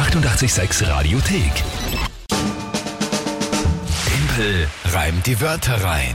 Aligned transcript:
886 0.00 0.88
Radiothek. 0.88 1.52
Tempel 4.06 4.66
reimt 4.86 5.26
die 5.26 5.38
Wörter 5.42 5.74
rein. 5.84 6.14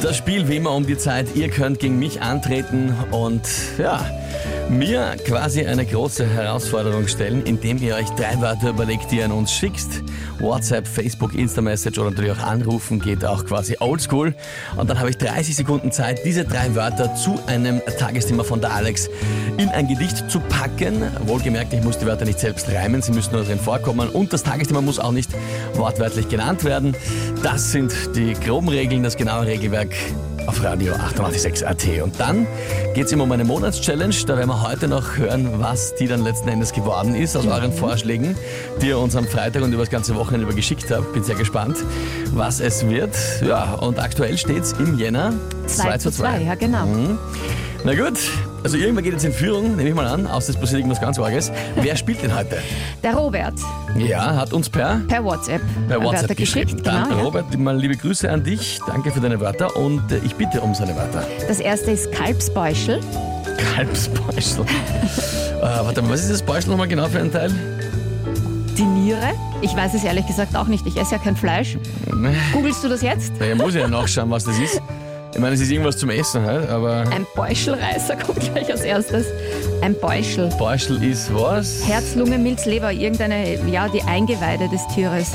Das 0.00 0.16
Spiel 0.16 0.46
wie 0.46 0.58
immer 0.58 0.70
um 0.70 0.86
die 0.86 0.96
Zeit. 0.96 1.34
Ihr 1.34 1.50
könnt 1.50 1.80
gegen 1.80 1.98
mich 1.98 2.22
antreten 2.22 2.94
und 3.10 3.42
ja, 3.78 4.06
mir 4.70 5.16
quasi 5.24 5.64
eine 5.64 5.84
große 5.84 6.26
Herausforderung 6.26 7.08
stellen, 7.08 7.42
indem 7.44 7.78
ihr 7.78 7.94
euch 7.94 8.08
drei 8.10 8.40
Wörter 8.40 8.70
überlegt, 8.70 9.10
die 9.10 9.18
ihr 9.18 9.24
an 9.24 9.32
uns 9.32 9.52
schickt. 9.52 10.02
WhatsApp, 10.38 10.86
Facebook, 10.88 11.34
Insta-Message 11.34 11.98
oder 11.98 12.10
natürlich 12.10 12.32
auch 12.32 12.42
anrufen 12.42 13.00
geht 13.00 13.24
auch 13.24 13.44
quasi 13.44 13.76
oldschool. 13.80 14.34
Und 14.76 14.90
dann 14.90 14.98
habe 14.98 15.10
ich 15.10 15.18
30 15.18 15.56
Sekunden 15.56 15.92
Zeit, 15.92 16.24
diese 16.24 16.44
drei 16.44 16.74
Wörter 16.74 17.14
zu 17.14 17.38
einem 17.46 17.80
Tagesthema 17.98 18.44
von 18.44 18.60
der 18.60 18.72
Alex 18.72 19.08
in 19.58 19.68
ein 19.68 19.88
Gedicht 19.88 20.30
zu 20.30 20.40
packen. 20.40 21.02
Wohlgemerkt, 21.26 21.72
ich 21.72 21.82
muss 21.82 21.98
die 21.98 22.06
Wörter 22.06 22.24
nicht 22.24 22.40
selbst 22.40 22.68
reimen, 22.68 23.02
sie 23.02 23.12
müssen 23.12 23.32
nur 23.32 23.44
drin 23.44 23.58
vorkommen. 23.58 24.08
Und 24.08 24.32
das 24.32 24.42
Tagesthema 24.42 24.80
muss 24.80 24.98
auch 24.98 25.12
nicht 25.12 25.30
wortwörtlich 25.74 26.28
genannt 26.28 26.64
werden. 26.64 26.96
Das 27.42 27.72
sind 27.72 27.92
die 28.16 28.34
groben 28.34 28.68
Regeln, 28.68 29.02
das 29.02 29.16
genaue 29.16 29.46
Regelwerk 29.46 29.94
auf 30.52 30.62
Radio 30.62 30.92
886 30.92 31.66
AT. 31.66 32.02
Und 32.02 32.20
dann 32.20 32.46
geht 32.94 33.06
es 33.06 33.12
immer 33.12 33.24
um 33.24 33.32
eine 33.32 33.44
Monatschallenge. 33.44 34.14
Da 34.26 34.36
werden 34.36 34.50
wir 34.50 34.62
heute 34.62 34.86
noch 34.86 35.16
hören, 35.16 35.48
was 35.60 35.94
die 35.94 36.06
dann 36.06 36.22
letzten 36.22 36.48
Endes 36.48 36.72
geworden 36.72 37.14
ist 37.14 37.36
aus 37.36 37.46
euren 37.46 37.72
Vorschlägen, 37.72 38.36
die 38.80 38.88
ihr 38.88 38.98
uns 38.98 39.16
am 39.16 39.26
Freitag 39.26 39.62
und 39.62 39.72
über 39.72 39.82
das 39.82 39.90
ganze 39.90 40.14
Wochenende 40.14 40.46
über 40.46 40.54
geschickt 40.54 40.90
habt. 40.90 41.12
Bin 41.14 41.24
sehr 41.24 41.36
gespannt, 41.36 41.78
was 42.32 42.60
es 42.60 42.86
wird. 42.86 43.16
Ja, 43.42 43.74
und 43.74 43.98
aktuell 43.98 44.36
steht 44.36 44.62
es 44.62 44.72
im 44.72 44.98
Jänner 44.98 45.32
2 45.66 45.98
zu 45.98 46.10
2. 46.10 46.42
ja 46.42 46.54
genau. 46.54 46.86
Na 47.84 47.94
gut, 47.94 48.18
also 48.62 48.76
irgendwer 48.76 49.02
geht 49.02 49.12
jetzt 49.12 49.24
in 49.24 49.32
Führung, 49.32 49.76
nehme 49.76 49.88
ich 49.88 49.94
mal 49.94 50.06
an, 50.06 50.26
aus 50.26 50.46
das 50.46 50.56
passiert 50.56 50.80
irgendwas 50.80 51.00
ganz 51.00 51.18
Arges. 51.18 51.50
Wer 51.76 51.96
spielt 51.96 52.22
denn 52.22 52.34
heute? 52.36 52.58
Der 53.02 53.14
Robert 53.14 53.54
Ja, 53.96 54.36
hat 54.36 54.52
uns 54.52 54.68
per, 54.68 55.00
per 55.08 55.24
WhatsApp 55.24 55.60
per 55.88 56.00
Wörter 56.00 56.20
WhatsApp 56.22 56.36
geschrieben. 56.36 56.82
Dann, 56.82 57.04
Genau, 57.04 57.16
ja. 57.18 57.24
Robert, 57.24 57.58
mal 57.58 57.76
liebe 57.76 57.96
Grüße 57.96 58.30
an 58.30 58.42
dich. 58.44 58.80
Danke 58.86 59.10
für 59.10 59.20
deine 59.20 59.40
Wörter 59.40 59.76
und 59.76 60.10
äh, 60.12 60.18
ich 60.24 60.34
bitte 60.34 60.60
um 60.60 60.74
seine 60.74 60.94
Wörter. 60.96 61.24
Das 61.48 61.60
erste 61.60 61.90
ist 61.90 62.12
Kalbsbeuschel, 62.12 63.00
Kalbsbeuschel. 63.74 64.64
äh, 64.64 65.62
warte 65.62 66.02
mal, 66.02 66.10
was 66.10 66.20
ist 66.22 66.30
das 66.32 66.42
Beuschel 66.42 66.70
nochmal 66.70 66.88
genau 66.88 67.08
für 67.08 67.18
ein 67.20 67.32
Teil? 67.32 67.50
die 68.78 68.84
Niere. 68.84 69.34
Ich 69.60 69.76
weiß 69.76 69.92
es 69.94 70.02
ehrlich 70.02 70.26
gesagt 70.26 70.56
auch 70.56 70.66
nicht. 70.66 70.86
Ich 70.86 70.96
esse 70.96 71.12
ja 71.12 71.18
kein 71.18 71.36
Fleisch. 71.36 71.76
Googlest 72.54 72.82
du 72.82 72.88
das 72.88 73.02
jetzt? 73.02 73.38
Naja, 73.38 73.54
muss 73.54 73.74
ich 73.74 73.80
ja 73.82 73.88
nachschauen, 73.88 74.30
was 74.30 74.44
das 74.44 74.58
ist. 74.58 74.80
Ich 75.34 75.40
meine, 75.40 75.54
es 75.54 75.60
ist 75.62 75.70
irgendwas 75.70 75.96
zum 75.96 76.10
Essen, 76.10 76.44
halt, 76.44 76.68
aber 76.68 77.04
Ein 77.10 77.26
Beuschelreißer 77.34 78.16
kommt 78.26 78.40
gleich 78.40 78.70
als 78.70 78.82
erstes. 78.82 79.26
Ein 79.80 79.94
Beuschel. 79.94 80.50
Beuschel 80.58 81.02
ist 81.02 81.32
was? 81.34 81.86
Herz, 81.86 82.14
Lunge, 82.14 82.36
Milz, 82.38 82.66
Leber, 82.66 82.92
irgendeine, 82.92 83.58
ja, 83.66 83.88
die 83.88 84.02
Eingeweide 84.02 84.68
des 84.68 84.86
Tieres. 84.88 85.32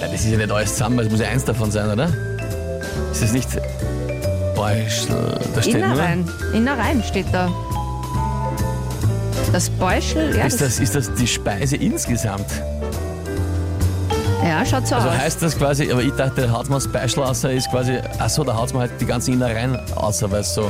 Ja, 0.00 0.08
das 0.08 0.24
ist 0.24 0.30
ja 0.32 0.36
nicht 0.36 0.50
alles 0.50 0.72
zusammen, 0.72 0.98
es 0.98 1.10
muss 1.10 1.20
ja 1.20 1.28
eins 1.28 1.44
davon 1.44 1.70
sein, 1.70 1.90
oder? 1.90 2.08
Ist 3.12 3.22
das 3.22 3.32
nicht 3.32 3.48
Beuschel? 4.56 5.38
Da 5.54 5.62
steht 5.62 5.74
nur. 5.74 5.84
Innereien. 5.86 6.28
Innereien 6.52 7.02
steht 7.04 7.26
da. 7.32 7.48
Das 9.52 9.70
Beuschel, 9.70 10.36
ja, 10.36 10.44
Ist 10.44 10.60
das, 10.60 10.80
ist 10.80 10.96
das 10.96 11.14
die 11.14 11.26
Speise 11.26 11.76
insgesamt? 11.76 12.46
Ja 14.48 14.64
schaut 14.64 14.86
so 14.86 14.94
Also 14.96 15.08
aus. 15.08 15.16
heißt 15.18 15.42
das 15.42 15.56
quasi, 15.58 15.90
aber 15.90 16.02
ich 16.02 16.12
dachte, 16.12 16.42
der 16.42 16.52
haut 16.52 16.68
man 16.68 16.78
das 16.78 16.88
Beuschel 16.88 17.22
außer 17.22 17.52
ist 17.52 17.70
quasi, 17.70 17.98
achso, 18.18 18.44
da 18.44 18.56
haut 18.56 18.72
man 18.72 18.82
halt 18.82 18.92
die 19.00 19.06
ganzen 19.06 19.34
Innereien 19.34 19.78
außer, 19.94 20.30
weil 20.30 20.40
es 20.40 20.54
so. 20.54 20.68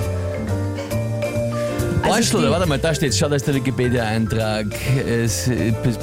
Also 2.03 2.19
Beuschel, 2.19 2.43
die- 2.47 2.51
warte 2.53 2.67
mal, 2.69 2.79
da 2.79 2.95
steht, 2.95 3.15
schau, 3.17 3.29
da 3.29 3.35
ist 3.35 3.47
der 3.49 3.55
Wikipedia-Eintrag. 3.57 4.67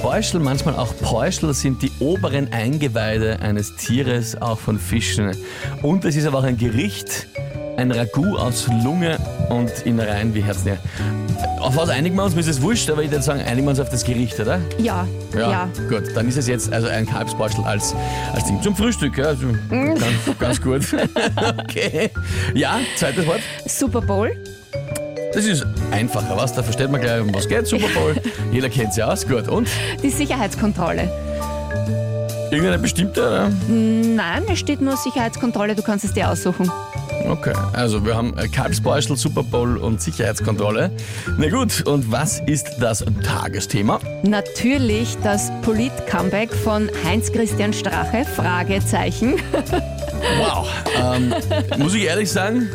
Beuschel, 0.02 0.40
manchmal 0.42 0.76
auch 0.76 0.94
Päuschel, 1.02 1.54
sind 1.54 1.82
die 1.82 1.92
oberen 2.00 2.52
Eingeweide 2.52 3.40
eines 3.40 3.76
Tieres, 3.78 4.40
auch 4.42 4.60
von 4.60 4.78
Fischen. 4.80 5.32
Und 5.82 6.04
es 6.04 6.18
ist 6.18 6.26
aber 6.26 6.40
auch 6.40 6.44
ein 6.44 6.58
Gericht, 6.58 7.28
ein 7.78 7.92
Ragout 7.92 8.38
aus 8.38 8.68
Lunge 8.84 9.18
und 9.50 9.72
Innereien 9.86 10.34
wie 10.34 10.42
Herzen. 10.44 10.78
Auf 11.60 11.76
was 11.76 11.90
einigen 11.90 12.16
wir 12.16 12.24
uns? 12.24 12.34
Mir 12.36 12.42
ist 12.42 12.48
es 12.48 12.62
wurscht, 12.62 12.90
aber 12.90 13.04
ich 13.04 13.12
würde 13.12 13.24
sagen, 13.24 13.42
einigen 13.42 13.66
wir 13.66 13.72
uns 13.72 13.80
auf 13.80 13.90
das 13.90 14.04
Gericht, 14.04 14.40
oder? 14.40 14.60
Ja, 14.78 15.08
ja. 15.36 15.70
Gut, 15.90 16.04
dann 16.16 16.28
ist 16.28 16.38
es 16.38 16.48
jetzt 16.48 16.72
also 16.72 16.88
ein 16.88 17.06
Kalbsbeuschel 17.06 17.64
als, 17.64 17.96
als 18.34 18.46
Ding 18.46 18.62
zum 18.62 18.76
Frühstück. 18.76 19.18
Ja, 19.18 19.26
also 19.28 19.48
Mm. 19.48 19.96
ganz, 19.96 20.40
ganz 20.40 20.62
gut. 20.62 20.82
okay. 21.60 22.10
Ja, 22.54 22.80
zweites 22.98 23.26
Wort. 23.26 23.40
Super 23.66 24.02
Bowl. 24.02 24.32
Das 25.34 25.46
ist 25.46 25.66
einfacher, 25.92 26.36
was? 26.38 26.54
Da 26.54 26.62
versteht 26.62 26.92
man 26.92 27.02
gleich, 27.02 27.22
um 27.22 27.34
was 27.34 27.48
geht. 27.48 27.66
Super 27.66 27.88
Bowl. 27.96 28.16
Jeder 28.52 28.70
kennt 28.70 28.94
sie 28.94 29.02
aus. 29.02 29.28
Gut. 29.28 29.48
Und? 29.48 29.68
Die 30.04 30.10
Sicherheitskontrolle. 30.10 31.10
Irgendeine 32.52 32.78
bestimmte, 32.78 33.22
oder? 33.28 33.50
Nein, 33.68 34.44
es 34.52 34.60
steht 34.60 34.80
nur 34.80 34.96
Sicherheitskontrolle, 34.96 35.74
du 35.74 35.82
kannst 35.82 36.06
es 36.06 36.14
dir 36.14 36.30
aussuchen. 36.30 36.70
Okay. 37.28 37.54
Also, 37.74 38.06
wir 38.06 38.16
haben 38.16 38.38
äh, 38.38 38.48
Kalbsbeuschel, 38.48 39.16
Super 39.16 39.44
Bowl 39.44 39.78
und 39.78 40.02
Sicherheitskontrolle. 40.02 40.92
Na 41.38 41.50
gut, 41.50 41.86
und 41.88 42.12
was 42.12 42.42
ist 42.46 42.68
das 42.80 43.04
Tagesthema? 43.24 44.00
Natürlich 44.24 45.18
das 45.24 45.52
Polit-Comeback 45.62 46.54
von 46.54 46.90
Heinz-Christian 47.04 47.74
Strache, 47.74 48.26
Fragezeichen. 48.26 49.36
Wow. 50.38 50.70
Ähm, 50.96 51.34
muss 51.78 51.94
ich 51.94 52.06
ehrlich 52.06 52.32
sagen, 52.32 52.70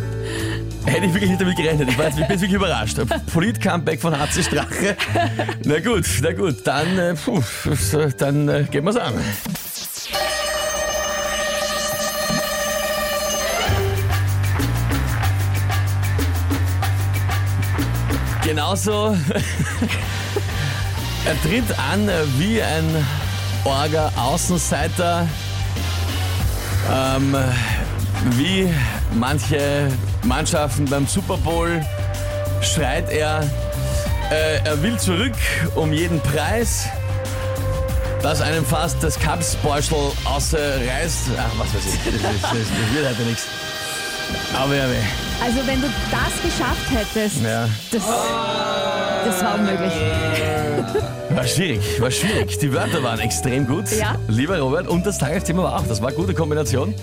hätte 0.85 1.07
ich 1.07 1.15
wirklich 1.15 1.31
nicht 1.31 1.41
damit 1.41 1.57
gerechnet. 1.57 1.89
Ich, 1.89 1.99
war 1.99 2.07
jetzt, 2.07 2.19
ich 2.19 2.27
bin 2.27 2.33
jetzt 2.33 2.43
wirklich 2.43 2.57
überrascht. 2.57 2.99
Polit-Comeback 3.33 4.01
von 4.01 4.19
HC 4.19 4.43
Strache. 4.43 4.97
Na 5.65 5.81
gut, 5.81 6.05
na 6.23 6.33
gut, 6.33 6.57
dann, 6.65 6.99
äh, 6.99 7.15
puh, 7.15 7.41
dann 8.19 8.49
äh, 8.49 8.65
gehen 8.71 8.85
wir's 8.85 8.97
an. 8.97 9.15
Genauso. 18.49 19.15
er 21.27 21.43
tritt 21.43 21.79
an 21.79 22.09
wie 22.39 22.63
ein 22.63 23.07
Orga-Außenseiter. 23.65 25.29
Ähm, 26.91 27.37
wie 28.39 28.67
manche 29.13 29.89
Mannschaften 30.23 30.87
beim 30.87 31.07
Super 31.07 31.37
Bowl 31.37 31.85
schreit 32.63 33.11
er, 33.11 33.43
äh, 34.31 34.65
er 34.65 34.83
will 34.83 34.99
zurück 34.99 35.37
um 35.75 35.93
jeden 35.93 36.19
Preis, 36.23 36.87
dass 38.23 38.41
einem 38.41 38.65
fast 38.65 39.03
das 39.03 39.21
Kapsbeuschel 39.21 40.13
ausreißt. 40.25 41.25
Ach, 41.37 41.51
was 41.59 41.75
weiß 41.75 41.85
ich, 41.85 42.01
das, 42.03 42.15
ist, 42.15 42.25
das, 42.25 42.51
das 42.51 42.95
wird 42.95 43.11
heute 43.11 43.23
nichts. 43.25 43.45
Aber 44.55 44.75
ja, 44.75 44.85
weh. 44.85 45.45
Also 45.45 45.59
wenn 45.67 45.81
du 45.81 45.87
das 46.11 46.43
geschafft 46.43 46.91
hättest, 46.91 47.43
ja. 47.43 47.69
das, 47.93 48.03
das 49.25 49.45
war 49.45 49.55
unmöglich. 49.55 49.93
War 51.31 51.47
schwierig, 51.47 52.01
war 52.01 52.11
schwierig. 52.11 52.59
Die 52.59 52.73
Wörter 52.73 53.03
waren 53.03 53.21
extrem 53.21 53.67
gut. 53.67 53.85
Ja. 53.93 54.17
Lieber 54.27 54.59
Robert, 54.59 54.89
und 54.89 55.07
das 55.07 55.19
Tagesthema 55.19 55.63
war 55.63 55.77
auch. 55.79 55.87
Das 55.87 56.01
war 56.01 56.09
eine 56.09 56.17
gute 56.17 56.35
Kombination. 56.35 56.95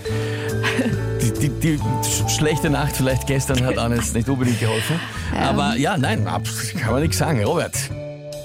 Die, 1.21 1.31
die, 1.31 1.49
die 1.49 1.79
sch- 1.79 2.27
schlechte 2.29 2.69
Nacht 2.69 2.97
vielleicht 2.97 3.27
gestern 3.27 3.63
hat 3.65 3.77
auch 3.77 3.89
jetzt 3.89 4.13
nicht 4.13 4.27
unbedingt 4.27 4.59
geholfen. 4.59 4.99
Aber 5.39 5.75
ja, 5.77 5.95
nein, 5.97 6.27
ab- 6.27 6.41
kann 6.81 6.91
man 6.93 7.01
nichts 7.03 7.17
sagen. 7.19 7.41
Robert, 7.45 7.75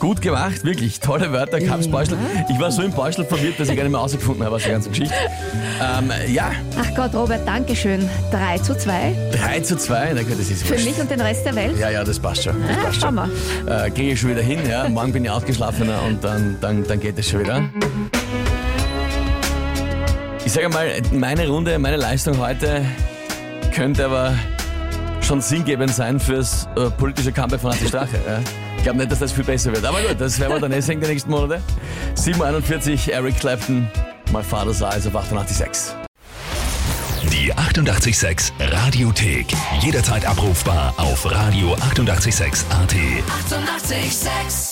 gut 0.00 0.20
gemacht, 0.22 0.64
wirklich. 0.64 0.98
Tolle 0.98 1.30
Wörter, 1.32 1.60
Kapsbeuschel. 1.60 2.16
Ich 2.48 2.58
war 2.58 2.72
so 2.72 2.82
im 2.82 2.90
Beuschel 2.92 3.24
verwirrt, 3.24 3.60
dass 3.60 3.68
ich 3.68 3.76
gar 3.76 3.84
nicht 3.84 3.92
mehr 3.92 4.00
ausgefunden 4.00 4.44
habe 4.44 4.56
aus 4.56 4.62
der 4.64 4.72
ganzen 4.72 4.88
Geschichte. 4.90 5.14
Ähm, 5.80 6.10
ja, 6.32 6.50
Ach 6.78 6.94
Gott, 6.96 7.14
Robert, 7.14 7.46
danke 7.46 7.76
schön. 7.76 8.08
3 8.32 8.58
zu 8.58 8.76
2 8.76 9.14
3 9.32 9.60
zu 9.60 9.76
2. 9.76 10.12
Na 10.14 10.22
gut, 10.22 10.32
das 10.32 10.50
ist 10.50 10.62
für 10.64 10.70
wurscht. 10.74 10.84
mich 10.86 10.98
und 11.00 11.10
den 11.10 11.20
Rest 11.20 11.44
der 11.46 11.54
Welt. 11.54 11.78
Ja, 11.78 11.90
ja, 11.90 12.02
das 12.02 12.18
passt 12.18 12.42
schon. 12.44 12.56
Das 12.66 12.76
Ah, 12.76 12.80
passt 12.84 13.00
schau 13.00 13.06
schon. 13.06 13.14
mal. 13.14 13.28
Äh, 13.66 13.90
Kriege 13.90 14.12
ich 14.12 14.20
schon 14.20 14.30
wieder 14.30 14.42
hin, 14.42 14.58
ja. 14.68 14.88
Morgen 14.88 15.12
bin 15.12 15.24
ich 15.24 15.30
ausgeschlafener 15.30 16.02
und 16.06 16.24
dann, 16.24 16.56
dann, 16.60 16.84
dann 16.86 16.98
geht 16.98 17.18
es 17.18 17.28
schon 17.30 17.40
wieder. 17.40 17.62
Ich 20.44 20.52
sage 20.52 20.68
mal, 20.70 20.86
meine 21.12 21.46
Runde, 21.48 21.78
meine 21.78 21.96
Leistung 21.96 22.38
heute 22.38 22.84
könnte 23.74 24.06
aber 24.06 24.34
schon 25.30 25.40
sinngebend 25.40 25.94
sein 25.94 26.18
fürs 26.18 26.66
äh, 26.74 26.90
politische 26.90 27.30
Comeback 27.30 27.60
von 27.60 27.70
Ati 27.70 27.86
Strache. 27.86 28.18
Ja. 28.26 28.40
Ich 28.76 28.82
glaube 28.82 28.98
nicht, 28.98 29.12
dass 29.12 29.20
das 29.20 29.30
viel 29.30 29.44
besser 29.44 29.72
wird. 29.72 29.84
Aber 29.84 30.00
gut, 30.02 30.20
das 30.20 30.40
werden 30.40 30.54
wir 30.54 30.60
dann 30.60 30.72
eh 30.72 30.80
sehen 30.80 31.00
die 31.00 31.06
nächsten 31.06 31.30
Monate. 31.30 31.62
741, 32.16 33.12
Eric 33.12 33.38
Clapton, 33.38 33.88
My 34.32 34.42
Father's 34.42 34.80
Eyes 34.80 35.06
auf 35.06 35.14
886. 35.14 35.94
Die 37.30 37.52
886 37.52 38.52
Radiothek. 38.58 39.46
Jederzeit 39.80 40.26
abrufbar 40.26 40.94
auf 40.96 41.24
radio886.at. 41.24 41.94
886! 41.94 42.66
886 42.72 44.69